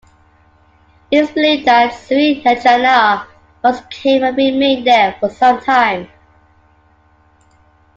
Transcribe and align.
It 1.11 1.17
is 1.25 1.29
believed 1.29 1.67
that 1.67 1.93
Sri 1.93 2.41
Anjana 2.43 3.27
once 3.63 3.81
came 3.91 4.23
and 4.23 4.35
remained 4.35 4.87
there 4.87 5.15
for 5.19 5.29
some 5.29 5.59
time. 5.63 6.07